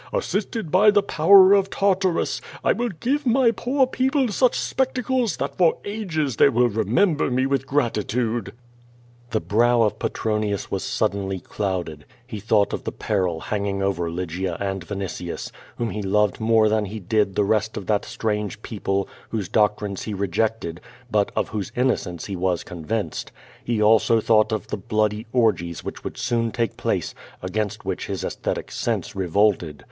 Assisted 0.11 0.71
by 0.71 0.89
the 0.89 1.03
power 1.03 1.53
of 1.53 1.69
Tartarus, 1.69 2.41
I 2.63 2.73
will 2.73 2.89
give 2.89 3.23
my 3.27 3.51
poor 3.51 3.85
people 3.85 4.25
sucli 4.29 4.55
spectacles 4.55 5.37
that 5.37 5.53
for 5.55 5.77
ages 5.85 6.37
they 6.37 6.49
will 6.49 6.69
remember 6.69 7.29
me 7.29 7.45
with 7.45 7.67
grati 7.67 8.07
tude." 8.07 8.51
The 9.29 9.39
brow 9.39 9.83
of 9.83 9.99
Petronius 9.99 10.71
was 10.71 10.83
suddenly 10.83 11.39
clouded. 11.39 12.05
He 12.25 12.39
thought 12.39 12.73
of 12.73 12.83
the 12.83 12.91
peril 12.91 13.41
hanging 13.41 13.83
over 13.83 14.09
Lygia 14.09 14.57
and 14.59 14.83
Vinitius, 14.83 15.51
whom 15.77 15.91
he 15.91 16.01
loved 16.01 16.39
more 16.39 16.67
than 16.67 16.85
he 16.85 16.99
did 16.99 17.35
the 17.35 17.43
rest 17.45 17.77
of 17.77 17.85
that 17.85 18.03
strange 18.03 18.63
people, 18.63 19.07
whose 19.29 19.49
doc 19.49 19.77
trines 19.81 20.05
he 20.05 20.15
rejected, 20.15 20.81
but 21.11 21.31
of 21.35 21.49
whose 21.49 21.71
innocence 21.75 22.25
he 22.25 22.35
was 22.35 22.63
convinced. 22.63 23.31
He 23.63 23.79
also 23.79 24.19
thought 24.19 24.51
of 24.51 24.65
the 24.69 24.77
bloody 24.77 25.27
orgies 25.31 25.83
which 25.83 26.03
would 26.03 26.17
soon 26.17 26.49
take 26.49 26.75
place, 26.75 27.13
against 27.43 27.83
whicli 27.83 28.07
his 28.07 28.23
aesthetic 28.23 28.71
sense 28.71 29.15
revolted. 29.15 29.79